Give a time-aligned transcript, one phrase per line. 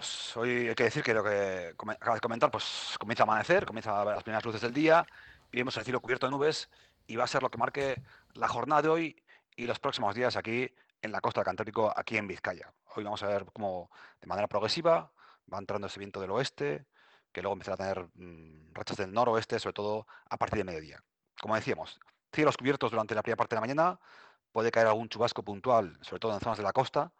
[0.00, 3.66] Pues hoy hay que decir que lo que acabas de comentar, pues comienza a amanecer,
[3.66, 5.04] comienza a ver las primeras luces del día,
[5.52, 6.70] y vemos el cielo cubierto de nubes,
[7.06, 8.02] y va a ser lo que marque
[8.32, 9.22] la jornada de hoy
[9.56, 12.72] y los próximos días aquí en la costa del Cantábrico, aquí en Vizcaya.
[12.96, 13.90] Hoy vamos a ver cómo
[14.22, 15.12] de manera progresiva
[15.52, 16.86] va entrando ese viento del oeste,
[17.30, 21.04] que luego empezará a tener mm, rachas del noroeste, sobre todo a partir de mediodía.
[21.42, 22.00] Como decíamos,
[22.32, 24.00] cielos cubiertos durante la primera parte de la mañana,
[24.50, 27.12] puede caer algún chubasco puntual, sobre todo en zonas de la costa,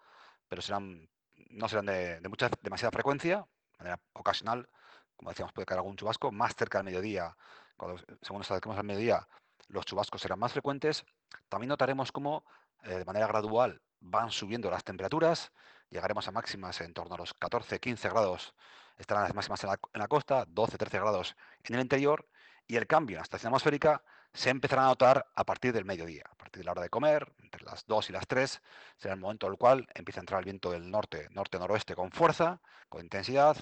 [0.48, 1.10] pero serán
[1.50, 4.68] no serán de, mucha, demasiada frecuencia, de manera ocasional,
[5.16, 7.36] como decíamos, puede caer algún chubasco, más cerca del mediodía,
[7.76, 9.26] cuando, según nos acerquemos al mediodía,
[9.68, 11.04] los chubascos serán más frecuentes.
[11.48, 12.44] También notaremos cómo
[12.82, 15.52] eh, de manera gradual van subiendo las temperaturas,
[15.90, 18.54] llegaremos a máximas en torno a los 14-15 grados,
[18.96, 22.26] estarán las máximas en la, costa, 12-13 grados en el interior,
[22.66, 26.24] y el cambio en la estación atmosférica se empezará a notar a partir del mediodía,
[26.30, 28.62] a partir de la hora de comer, entre las 2 y las 3,
[28.96, 32.10] será el momento en el cual empieza a entrar el viento del norte, norte-noroeste con
[32.10, 33.56] fuerza, con intensidad.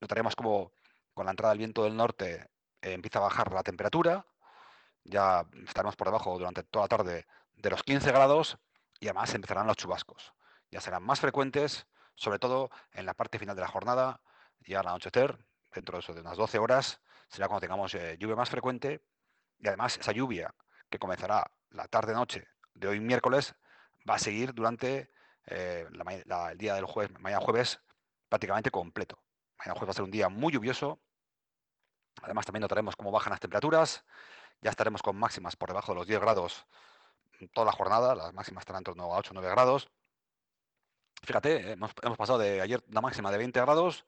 [0.00, 0.72] Notaremos como
[1.14, 2.50] con la entrada del viento del norte
[2.82, 4.26] eh, empieza a bajar la temperatura,
[5.04, 8.58] ya estaremos por debajo durante toda la tarde de los 15 grados
[8.98, 10.34] y además empezarán los chubascos.
[10.70, 14.20] Ya serán más frecuentes, sobre todo en la parte final de la jornada,
[14.60, 15.38] ya al anochecer,
[15.72, 19.00] dentro de, eso de unas 12 horas, será cuando tengamos eh, lluvia más frecuente
[19.58, 20.54] y además esa lluvia
[20.90, 23.54] que comenzará la tarde-noche de hoy miércoles
[24.08, 25.10] va a seguir durante
[25.46, 27.80] eh, el día del jueves, mañana jueves,
[28.28, 29.18] prácticamente completo.
[29.58, 31.00] Mañana jueves va a ser un día muy lluvioso.
[32.22, 34.04] Además también notaremos cómo bajan las temperaturas.
[34.60, 36.66] Ya estaremos con máximas por debajo de los 10 grados
[37.52, 38.14] toda la jornada.
[38.14, 39.90] Las máximas estarán en torno a 8 o 9 grados.
[41.22, 44.04] Fíjate, hemos, pasado de ayer una máxima de 20 grados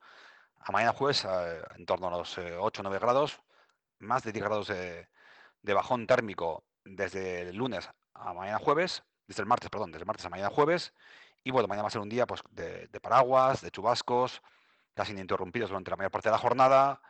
[0.59, 3.41] a mañana jueves eh, en torno a los 8 o 9 grados.
[3.99, 5.07] Más de 10 grados de,
[5.61, 10.07] de bajón térmico desde el lunes a mañana jueves, desde el martes, perdón, desde el
[10.07, 10.93] martes a mañana jueves.
[11.43, 14.41] Y bueno, mañana va a ser un día pues, de, paraguas, de chubascos,
[14.93, 17.01] casi ininterrumpidos durante la mayor parte de la jornada.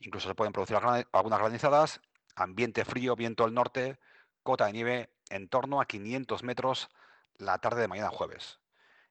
[0.00, 2.00] Incluso se pueden producir algunas granizadas.
[2.34, 3.98] Ambiente frío, viento al norte,
[4.42, 6.88] cota de nieve en torno a 500 metros
[7.36, 8.60] la tarde de mañana jueves.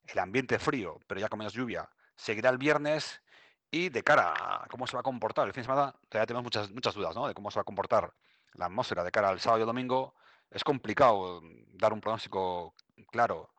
[0.06, 3.22] El ambiente frío, pero ya con menos lluvia, seguirá el viernes
[3.70, 6.44] y de cara a cómo se va a comportar el fin de semana, todavía tenemos
[6.44, 7.28] muchas, muchas dudas ¿no?
[7.28, 8.14] de cómo se va a comportar
[8.58, 10.14] la atmósfera de cara al sábado y domingo,
[10.52, 11.42] es complicado
[11.74, 12.74] dar un pronóstico
[13.12, 13.50] claro.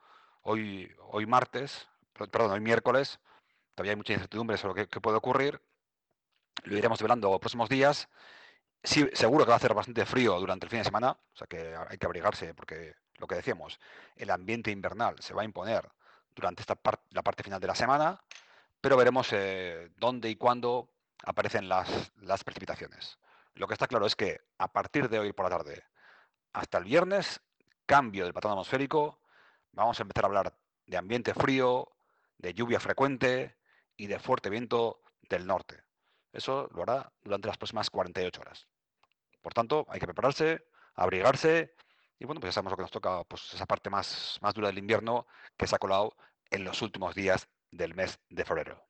[0.42, 3.20] Hoy, hoy martes, perdón, hoy miércoles,
[3.75, 5.60] todavía hay mucha incertidumbre sobre qué, puede ocurrir.
[6.64, 8.08] Lo iremos velando los próximos días.
[8.82, 11.47] Sí, seguro que va a hacer bastante frío durante el fin de semana, o sea
[11.47, 13.78] que hay que abrigarse porque lo que decíamos,
[14.16, 15.88] el ambiente invernal se va a imponer
[16.34, 16.78] durante esta
[17.10, 18.20] la parte final de la semana,
[18.81, 20.91] pero veremos eh, dónde y cuándo
[21.25, 23.19] aparecen las, las precipitaciones.
[23.58, 25.82] Lo que está claro es que a partir de hoy por la tarde
[26.52, 27.41] hasta el viernes,
[27.86, 29.20] cambio del patrón atmosférico,
[29.72, 31.91] vamos a empezar a hablar de ambiente frío,
[32.36, 33.56] de lluvia frecuente
[33.96, 35.82] y de fuerte viento del norte.
[36.32, 38.69] Eso lo hará durante las próximas 48 horas.
[39.42, 40.64] Por tanto, hay que prepararse,
[40.94, 41.75] abrigarse
[42.16, 44.69] y bueno, pues ya sabemos lo que nos toca, pues esa parte más, más dura
[44.69, 45.26] del invierno
[45.56, 46.14] que se ha colado
[46.48, 48.88] en los últimos días del mes de febrero.